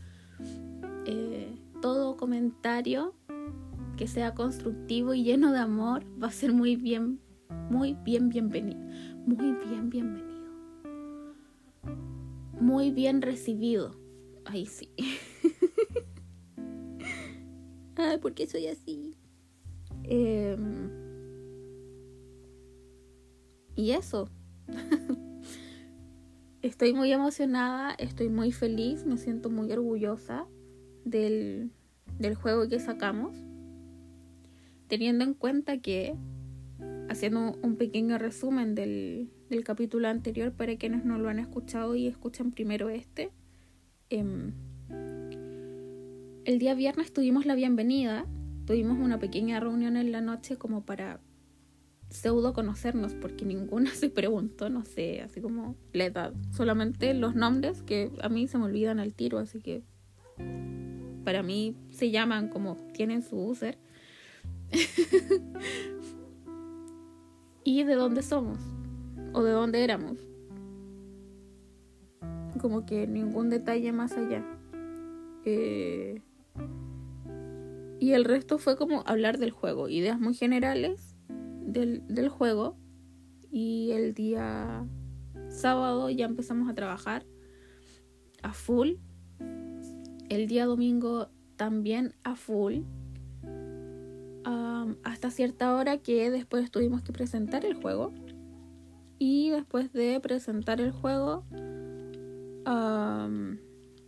Eh, 1.05 1.53
todo 1.81 2.15
comentario 2.15 3.13
que 3.97 4.07
sea 4.07 4.33
constructivo 4.33 5.13
y 5.13 5.23
lleno 5.23 5.51
de 5.51 5.59
amor 5.59 6.03
va 6.21 6.27
a 6.27 6.31
ser 6.31 6.53
muy 6.53 6.75
bien, 6.75 7.19
muy 7.69 7.93
bien 7.93 8.29
bienvenido. 8.29 8.79
Muy 9.25 9.55
bien 9.65 9.89
bienvenido. 9.89 10.33
Muy 12.59 12.91
bien 12.91 13.21
recibido. 13.21 13.95
Ay, 14.45 14.65
sí. 14.65 14.91
Ay, 17.95 18.17
¿por 18.17 18.33
qué 18.33 18.47
soy 18.47 18.67
así? 18.67 19.15
Em, 20.03 20.89
y 23.75 23.91
eso. 23.91 24.29
estoy 26.61 26.93
muy 26.93 27.11
emocionada, 27.11 27.93
estoy 27.99 28.29
muy 28.29 28.51
feliz, 28.51 29.05
me 29.05 29.17
siento 29.17 29.49
muy 29.49 29.71
orgullosa 29.71 30.47
del, 31.05 31.71
del 32.17 32.35
juego 32.35 32.67
que 32.67 32.79
sacamos 32.79 33.35
teniendo 34.93 35.23
en 35.23 35.33
cuenta 35.33 35.79
que, 35.79 36.13
haciendo 37.09 37.57
un 37.63 37.77
pequeño 37.77 38.19
resumen 38.19 38.75
del, 38.75 39.31
capítulo 39.65 40.07
anterior 40.07 40.51
para 40.51 40.75
quienes 40.75 41.03
no 41.03 41.17
lo 41.17 41.29
han 41.29 41.39
escuchado 41.39 41.95
y 41.95 42.05
escuchan 42.05 42.51
primero 42.51 42.89
este, 42.89 43.31
em, 44.11 44.53
el 46.45 46.59
día 46.59 46.75
viernes 46.75 47.11
tuvimos 47.11 47.47
la 47.47 47.55
bienvenida, 47.55 48.27
tuvimos 48.67 48.99
una 48.99 49.17
pequeña 49.17 49.59
reunión 49.59 49.97
en 49.97 50.11
la 50.11 50.21
noche 50.21 50.57
como 50.57 50.85
para 50.85 51.19
pseudo 52.09 52.53
conocernos, 52.53 53.15
porque 53.15 53.45
ninguna 53.45 53.89
se 53.95 54.11
preguntó, 54.11 54.69
no 54.69 54.85
sé, 54.85 55.21
así 55.21 55.41
como 55.41 55.75
la 55.91 56.05
edad, 56.05 56.35
solamente 56.51 57.15
los 57.15 57.33
nombres 57.33 57.81
que 57.81 58.11
a 58.21 58.29
mí 58.29 58.47
se 58.47 58.59
me 58.59 58.65
olvidan 58.65 58.99
al 58.99 59.15
tiro, 59.15 59.39
así 59.39 59.59
que 59.59 59.81
para 61.23 61.41
mí 61.41 61.75
se 61.89 62.11
llaman 62.11 62.49
como 62.49 62.77
tienen 62.93 63.23
su 63.23 63.37
user 63.37 63.79
y 67.63 67.83
de 67.83 67.95
dónde 67.95 68.23
somos 68.23 68.57
o 69.33 69.43
de 69.43 69.51
dónde 69.51 69.83
éramos. 69.83 70.17
Como 72.59 72.85
que 72.85 73.07
ningún 73.07 73.49
detalle 73.49 73.91
más 73.91 74.13
allá. 74.13 74.43
Eh, 75.45 76.21
y 77.99 78.13
el 78.13 78.25
resto 78.25 78.57
fue 78.57 78.77
como 78.77 79.03
hablar 79.05 79.37
del 79.37 79.51
juego, 79.51 79.89
ideas 79.89 80.19
muy 80.19 80.33
generales 80.33 81.15
del, 81.29 82.03
del 82.07 82.29
juego. 82.29 82.77
Y 83.51 83.91
el 83.91 84.13
día 84.13 84.87
sábado 85.49 86.09
ya 86.09 86.25
empezamos 86.25 86.69
a 86.69 86.73
trabajar 86.73 87.25
a 88.41 88.53
full. 88.53 88.93
El 90.29 90.47
día 90.47 90.65
domingo 90.65 91.29
también 91.55 92.15
a 92.23 92.35
full 92.35 92.81
hasta 94.45 95.31
cierta 95.31 95.75
hora 95.75 95.97
que 95.97 96.29
después 96.31 96.71
tuvimos 96.71 97.01
que 97.01 97.13
presentar 97.13 97.65
el 97.65 97.75
juego. 97.75 98.13
Y 99.19 99.51
después 99.51 99.93
de 99.93 100.19
presentar 100.19 100.81
el 100.81 100.91
juego, 100.91 101.45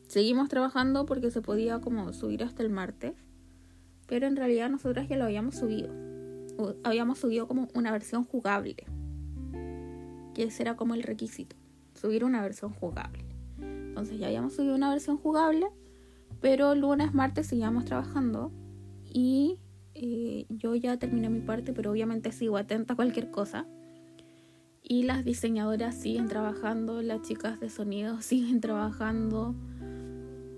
seguimos 0.07 0.49
trabajando 0.49 1.05
porque 1.05 1.31
se 1.31 1.41
podía 1.41 1.79
como 1.79 2.11
subir 2.13 2.43
hasta 2.43 2.63
el 2.63 2.69
martes. 2.69 3.13
Pero 4.07 4.27
en 4.27 4.35
realidad 4.35 4.69
nosotras 4.69 5.07
ya 5.07 5.17
lo 5.17 5.25
habíamos 5.25 5.55
subido. 5.55 5.89
habíamos 6.83 7.19
subido 7.19 7.47
como 7.47 7.67
una 7.73 7.91
versión 7.91 8.23
jugable. 8.23 8.75
Que 10.33 10.43
ese 10.43 10.63
era 10.63 10.75
como 10.75 10.93
el 10.93 11.03
requisito. 11.03 11.55
Subir 11.93 12.23
una 12.23 12.41
versión 12.41 12.71
jugable. 12.73 13.25
Entonces 13.59 14.19
ya 14.19 14.27
habíamos 14.27 14.53
subido 14.53 14.75
una 14.75 14.89
versión 14.89 15.17
jugable. 15.17 15.67
Pero 16.41 16.75
lunes, 16.75 17.13
martes 17.13 17.47
seguíamos 17.47 17.85
trabajando. 17.85 18.51
Y 19.05 19.57
yo 19.95 20.75
ya 20.75 20.97
terminé 20.97 21.29
mi 21.29 21.39
parte, 21.39 21.73
pero 21.73 21.91
obviamente 21.91 22.31
sigo 22.31 22.57
atenta 22.57 22.93
a 22.93 22.95
cualquier 22.95 23.31
cosa. 23.31 23.65
Y 24.83 25.03
las 25.03 25.25
diseñadoras 25.25 25.95
siguen 25.95 26.27
trabajando, 26.27 27.01
las 27.01 27.21
chicas 27.21 27.59
de 27.59 27.69
sonido 27.69 28.21
siguen 28.21 28.61
trabajando, 28.61 29.55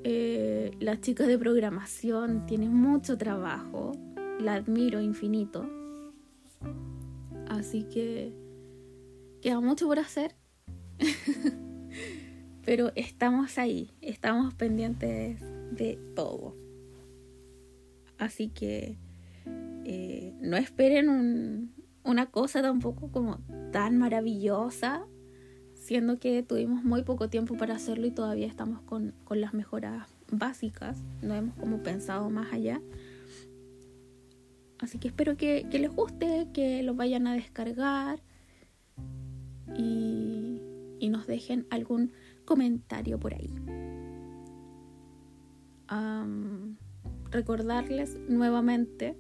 eh, 0.04 0.72
las 0.80 1.02
chicas 1.02 1.28
de 1.28 1.38
programación 1.38 2.46
tienen 2.46 2.74
mucho 2.74 3.18
trabajo, 3.18 3.94
la 4.40 4.56
admiro 4.56 5.02
infinito. 5.02 5.70
Así 7.48 7.84
que 7.84 8.34
queda 9.42 9.62
mucho 9.62 9.88
por 9.88 10.00
hacer, 10.00 10.36
pero 12.66 12.92
estamos 12.96 13.58
ahí, 13.58 13.92
estamos 14.02 14.54
pendientes 14.54 15.42
de 15.72 15.98
todo. 16.16 16.56
Así 18.18 18.50
que 18.50 18.98
no 20.40 20.58
esperen 20.58 21.74
una 22.04 22.28
cosa 22.28 22.62
tampoco 22.62 23.12
como 23.12 23.40
tan 23.72 23.98
maravillosa, 23.98 25.06
siendo 25.74 26.20
que 26.20 26.42
tuvimos 26.42 26.84
muy 26.84 27.04
poco 27.04 27.30
tiempo 27.30 27.56
para 27.58 27.76
hacerlo 27.76 28.08
y 28.08 28.12
todavía 28.12 28.48
estamos 28.48 28.82
con, 28.82 29.14
las 29.30 29.54
mejoras 29.54 30.08
básicas, 30.32 31.04
no 31.22 31.36
hemos 31.36 31.56
como 31.56 31.84
pensado 31.84 32.30
más 32.30 32.52
allá. 32.54 32.82
Así 34.80 35.00
que 35.00 35.08
espero 35.08 35.38
que, 35.38 35.66
les 35.72 35.92
guste, 35.92 36.48
que 36.54 36.84
lo 36.84 36.94
vayan 36.94 37.28
a 37.28 37.34
descargar 37.34 38.22
y, 39.76 40.62
y 41.00 41.10
nos 41.10 41.28
dejen 41.28 41.66
algún 41.70 42.12
comentario 42.46 43.20
por 43.20 43.34
ahí. 43.34 43.54
recordarles 47.30 48.18
nuevamente 48.30 49.18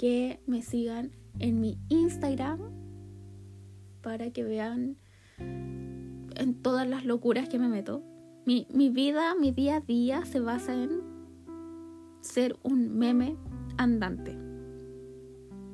que 0.00 0.40
me 0.46 0.62
sigan 0.62 1.12
en 1.40 1.60
mi 1.60 1.78
Instagram 1.90 2.72
para 4.00 4.30
que 4.30 4.44
vean 4.44 4.96
en 5.38 6.54
todas 6.62 6.88
las 6.88 7.04
locuras 7.04 7.50
que 7.50 7.58
me 7.58 7.68
meto. 7.68 8.02
Mi, 8.46 8.66
mi 8.72 8.88
vida, 8.88 9.34
mi 9.38 9.50
día 9.50 9.76
a 9.76 9.80
día 9.80 10.24
se 10.24 10.40
basa 10.40 10.72
en 10.72 11.02
ser 12.22 12.56
un 12.62 12.96
meme 12.96 13.36
andante. 13.76 14.38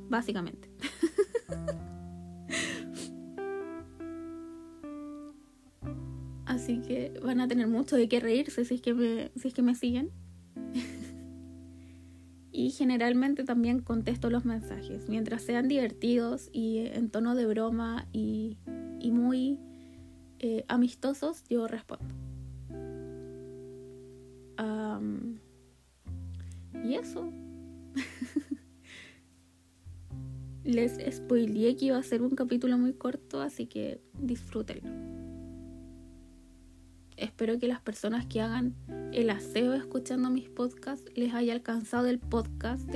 Básicamente. 0.08 0.72
Así 6.46 6.80
que 6.80 7.12
van 7.22 7.40
a 7.40 7.46
tener 7.46 7.68
mucho 7.68 7.94
de 7.94 8.08
qué 8.08 8.18
reírse 8.18 8.64
si 8.64 8.74
es 8.74 8.80
que 8.80 8.92
me, 8.92 9.30
si 9.36 9.46
es 9.46 9.54
que 9.54 9.62
me 9.62 9.76
siguen. 9.76 10.10
Y 12.56 12.70
generalmente 12.70 13.44
también 13.44 13.80
contesto 13.80 14.30
los 14.30 14.46
mensajes. 14.46 15.10
Mientras 15.10 15.42
sean 15.42 15.68
divertidos 15.68 16.48
y 16.52 16.86
en 16.86 17.10
tono 17.10 17.34
de 17.34 17.44
broma 17.44 18.08
y, 18.14 18.56
muy 19.12 19.60
eh, 20.38 20.64
amistosos, 20.66 21.44
yo 21.48 21.68
respondo. 21.68 22.14
y 26.82 26.94
eso. 26.94 27.30
Les 30.64 30.98
spoileé 31.14 31.76
que 31.76 31.86
iba 31.86 31.98
a 31.98 32.02
ser 32.02 32.22
un 32.22 32.30
capítulo 32.30 32.78
muy 32.78 32.94
corto, 32.94 33.42
así 33.42 33.66
que 33.66 34.00
disfrútenlo. 34.20 35.25
Espero 37.16 37.58
que 37.58 37.66
las 37.66 37.80
personas 37.80 38.26
que 38.26 38.42
hagan 38.42 38.74
el 39.12 39.30
aseo 39.30 39.72
escuchando 39.72 40.30
mis 40.30 40.50
podcasts 40.50 41.10
les 41.14 41.32
haya 41.32 41.54
alcanzado 41.54 42.08
el 42.08 42.18
podcast, 42.18 42.88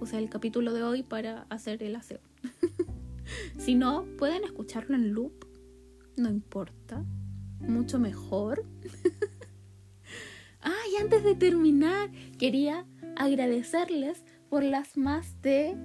o 0.00 0.06
sea, 0.06 0.18
el 0.18 0.28
capítulo 0.28 0.72
de 0.72 0.82
hoy 0.82 1.04
para 1.04 1.46
hacer 1.48 1.82
el 1.84 1.94
aseo. 1.94 2.20
si 3.58 3.76
no, 3.76 4.04
pueden 4.18 4.42
escucharlo 4.42 4.96
en 4.96 5.12
loop, 5.12 5.46
no 6.16 6.28
importa, 6.28 7.04
mucho 7.60 8.00
mejor. 8.00 8.64
ah, 10.62 10.82
y 10.92 11.00
antes 11.00 11.22
de 11.22 11.36
terminar, 11.36 12.10
quería 12.36 12.84
agradecerles 13.16 14.24
por 14.48 14.64
las 14.64 14.96
más 14.96 15.40
de 15.40 15.76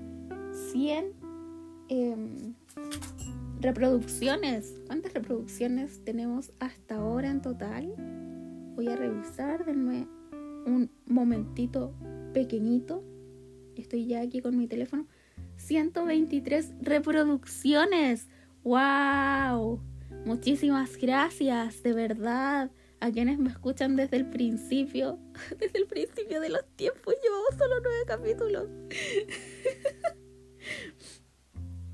100 0.71 1.13
Reproducciones. 3.63 4.76
¿Cuántas 4.88 5.13
reproducciones 5.13 6.04
tenemos 6.04 6.52
hasta 6.60 6.95
ahora 6.95 7.30
en 7.30 7.41
total? 7.41 7.93
Voy 8.76 8.89
a 8.89 8.97
revisar, 8.97 9.63
denme 9.63 10.06
un 10.65 10.91
momentito 11.06 11.93
pequeñito. 12.34 13.06
Estoy 13.78 14.06
ya 14.06 14.19
aquí 14.19 14.41
con 14.41 14.58
mi 14.58 14.67
teléfono. 14.67 15.08
123 15.56 16.73
reproducciones. 16.82 18.28
¡Wow! 18.65 19.80
Muchísimas 20.26 20.97
gracias, 20.97 21.84
de 21.84 21.93
verdad. 21.93 22.69
A 22.99 23.12
quienes 23.12 23.39
me 23.39 23.49
escuchan 23.49 23.95
desde 23.95 24.17
el 24.17 24.30
principio, 24.30 25.19
desde 25.58 25.80
el 25.80 25.88
principio 25.88 26.41
de 26.41 26.49
los 26.49 26.65
tiempos, 26.76 27.15
llevamos 27.23 27.56
solo 27.58 27.76
nueve 27.82 28.04
capítulos. 28.08 28.67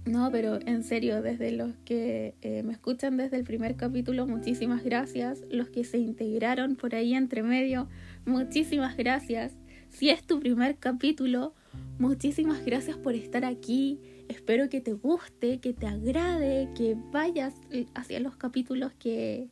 No, 0.09 0.31
pero 0.31 0.57
en 0.65 0.83
serio, 0.83 1.21
desde 1.21 1.51
los 1.51 1.75
que 1.85 2.33
eh, 2.41 2.63
me 2.63 2.73
escuchan 2.73 3.15
desde 3.15 3.37
el 3.37 3.43
primer 3.43 3.75
capítulo, 3.75 4.25
muchísimas 4.25 4.83
gracias. 4.83 5.43
Los 5.51 5.69
que 5.69 5.83
se 5.83 5.99
integraron 5.99 6.75
por 6.75 6.95
ahí 6.95 7.13
entre 7.13 7.43
medio, 7.43 7.87
muchísimas 8.25 8.97
gracias. 8.97 9.55
Si 9.89 10.09
es 10.09 10.23
tu 10.23 10.39
primer 10.39 10.77
capítulo, 10.77 11.53
muchísimas 11.99 12.65
gracias 12.65 12.97
por 12.97 13.13
estar 13.13 13.45
aquí. 13.45 13.99
Espero 14.29 14.67
que 14.67 14.81
te 14.81 14.93
guste, 14.93 15.59
que 15.59 15.73
te 15.73 15.85
agrade, 15.85 16.69
que 16.75 16.97
vayas 17.11 17.53
hacia 17.93 18.19
los 18.19 18.35
capítulos 18.35 18.91
que, 18.97 19.49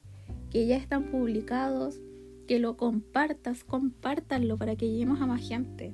que 0.50 0.66
ya 0.66 0.78
están 0.78 1.12
publicados, 1.12 2.02
que 2.48 2.58
lo 2.58 2.78
compartas, 2.78 3.64
compártanlo 3.64 4.58
para 4.58 4.76
que 4.76 4.90
lleguemos 4.90 5.22
a 5.22 5.28
más 5.28 5.48
gente 5.48 5.94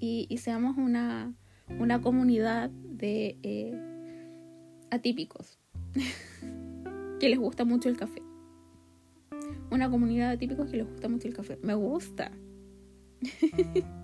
y, 0.00 0.26
y 0.28 0.38
seamos 0.38 0.76
una, 0.76 1.32
una 1.78 2.00
comunidad 2.00 2.72
de 2.96 3.38
eh, 3.42 3.74
atípicos 4.90 5.58
que 7.20 7.28
les 7.28 7.38
gusta 7.38 7.64
mucho 7.64 7.88
el 7.88 7.96
café. 7.96 8.22
Una 9.70 9.90
comunidad 9.90 10.28
de 10.28 10.34
atípicos 10.34 10.70
que 10.70 10.76
les 10.78 10.88
gusta 10.88 11.08
mucho 11.08 11.28
el 11.28 11.34
café. 11.34 11.58
Me 11.62 11.74
gusta. 11.74 12.30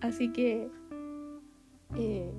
Así 0.00 0.32
que, 0.32 0.70
eh, 1.94 2.32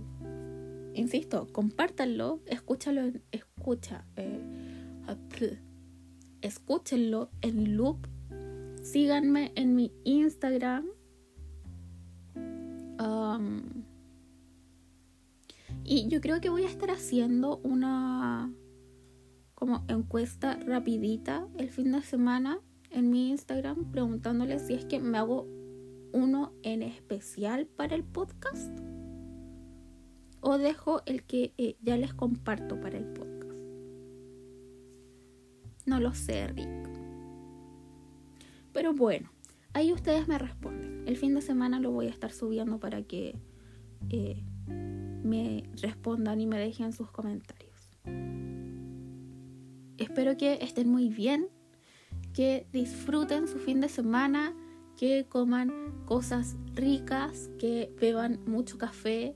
insisto, 0.96 1.48
compártanlo, 1.52 2.42
escúchalo, 2.48 3.12
escucha, 3.32 4.06
eh, 4.16 4.42
escúchenlo 6.42 7.30
en 7.42 7.78
loop. 7.78 8.08
Síganme 8.82 9.52
en 9.56 9.76
mi 9.76 9.92
Instagram. 10.04 10.88
Um, 13.00 13.81
y 15.92 16.08
yo 16.08 16.22
creo 16.22 16.40
que 16.40 16.50
voy 16.50 16.64
a 16.64 16.70
estar 16.70 16.90
haciendo 16.90 17.58
una 17.66 18.50
como 19.56 19.84
encuesta 19.90 20.58
rapidita 20.66 21.50
el 21.58 21.70
fin 21.70 21.92
de 21.92 22.02
semana 22.02 22.62
en 22.92 23.10
mi 23.10 23.30
Instagram 23.30 23.92
preguntándole 23.92 24.58
si 24.60 24.74
es 24.76 24.86
que 24.86 25.02
me 25.02 25.18
hago 25.18 25.50
uno 26.14 26.54
en 26.64 26.82
especial 26.82 27.68
para 27.68 27.94
el 27.94 28.06
podcast 28.06 28.72
o 30.40 30.58
dejo 30.58 31.02
el 31.06 31.24
que 31.24 31.54
eh, 31.58 31.76
ya 31.82 31.98
les 31.98 32.14
comparto 32.14 32.80
para 32.80 32.98
el 32.98 33.08
podcast. 33.08 33.52
No 35.86 36.00
lo 36.00 36.14
sé, 36.14 36.48
Rick. 36.48 36.90
Pero 38.72 38.94
bueno, 38.94 39.30
ahí 39.74 39.92
ustedes 39.92 40.30
me 40.30 40.38
responden. 40.38 41.06
El 41.06 41.18
fin 41.18 41.36
de 41.36 41.42
semana 41.42 41.82
lo 41.82 41.92
voy 41.92 42.08
a 42.08 42.12
estar 42.12 42.32
subiendo 42.32 42.80
para 42.80 43.02
que 43.02 43.36
eh, 44.10 44.46
me 44.68 45.70
respondan 45.82 46.42
y 46.42 46.48
me 46.48 46.60
dejen 46.60 46.94
sus 46.94 47.12
comentarios. 47.12 47.72
Espero 49.98 50.36
que 50.36 50.60
estén 50.62 50.90
muy 50.90 51.10
bien, 51.10 51.48
que 52.34 52.68
disfruten 52.72 53.48
su 53.48 53.60
fin 53.60 53.82
de 53.82 53.90
semana, 53.90 54.56
que 54.98 55.26
coman 55.30 55.72
cosas 56.06 56.56
ricas, 56.74 57.50
que 57.60 57.94
beban 58.00 58.40
mucho 58.46 58.78
café, 58.78 59.36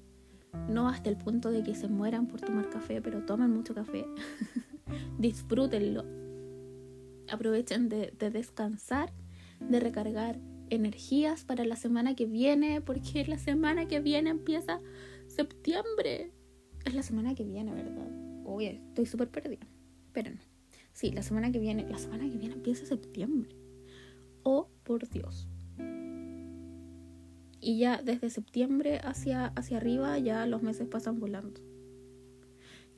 no 0.69 0.89
hasta 0.89 1.09
el 1.09 1.17
punto 1.17 1.51
de 1.51 1.63
que 1.63 1.75
se 1.75 1.87
mueran 1.87 2.27
por 2.27 2.41
tomar 2.41 2.69
café, 2.69 3.01
pero 3.01 3.25
tomen 3.25 3.51
mucho 3.51 3.75
café. 3.75 4.05
Disfrútenlo. 5.19 6.05
Aprovechen 7.29 7.89
de, 7.89 8.13
de 8.17 8.29
descansar, 8.29 9.13
de 9.59 9.79
recargar 9.79 10.39
energías 10.69 11.43
para 11.43 11.65
la 11.65 11.75
semana 11.75 12.15
que 12.15 12.25
viene, 12.25 12.81
porque 12.81 13.25
la 13.27 13.37
semana 13.37 13.87
que 13.87 13.99
viene 13.99 14.29
empieza 14.29 14.79
septiembre. 15.35 16.31
Es 16.85 16.93
la 16.93 17.03
semana 17.03 17.35
que 17.35 17.43
viene, 17.43 17.73
¿verdad? 17.73 18.09
Oye, 18.45 18.81
estoy 18.87 19.05
súper 19.05 19.29
perdida. 19.29 19.67
No. 20.15 20.39
Sí, 20.93 21.11
la 21.11 21.23
semana 21.23 21.51
que 21.51 21.59
viene. 21.59 21.87
La 21.89 21.97
semana 21.97 22.23
que 22.29 22.37
viene 22.37 22.55
empieza 22.55 22.85
septiembre. 22.85 23.55
Oh, 24.43 24.69
por 24.83 25.09
Dios. 25.09 25.49
Y 27.59 27.79
ya 27.79 28.01
desde 28.01 28.29
septiembre 28.29 28.99
hacia, 29.03 29.47
hacia 29.47 29.77
arriba 29.77 30.17
ya 30.19 30.45
los 30.45 30.61
meses 30.61 30.87
pasan 30.87 31.19
volando. 31.19 31.59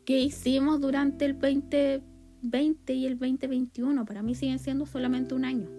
¿Qué 0.06 0.20
hicimos 0.20 0.80
durante 0.80 1.26
el 1.26 1.40
2020 1.40 2.94
y 2.94 3.06
el 3.06 3.18
2021? 3.18 4.06
Para 4.06 4.22
mí 4.22 4.36
siguen 4.36 4.60
siendo 4.60 4.86
solamente 4.86 5.34
un 5.34 5.46
año. 5.46 5.70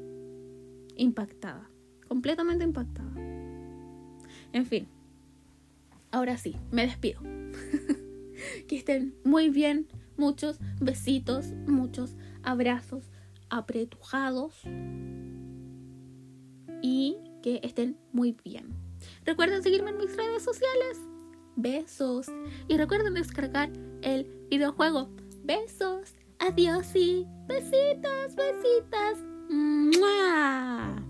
Impactada. 0.97 1.71
Completamente 2.09 2.65
impactada. 2.65 3.13
En 4.53 4.67
fin, 4.67 4.89
ahora 6.13 6.37
sí, 6.37 6.57
me 6.71 6.87
despido. 6.87 7.21
que 8.69 8.77
estén 8.77 9.15
muy 9.25 9.51
bien. 9.51 9.89
Muchos 10.17 10.59
besitos, 10.81 11.53
muchos 11.67 12.17
abrazos 12.43 13.11
apretujados. 13.51 14.55
Y 16.83 17.17
que 17.43 17.61
estén 17.63 17.97
muy 18.13 18.37
bien. 18.45 18.75
Recuerden 19.25 19.63
seguirme 19.63 19.91
en 19.91 19.99
mis 19.99 20.17
redes 20.17 20.43
sociales. 20.43 20.99
Besos. 21.57 22.27
Y 22.69 22.77
recuerden 22.77 23.15
descargar 23.15 23.71
el 24.03 24.25
videojuego. 24.51 25.11
Besos. 25.45 26.15
Adiós 26.39 26.95
y 26.95 27.27
besitos, 27.49 28.37
besitas. 28.37 29.19
¡Mua! 29.51 31.08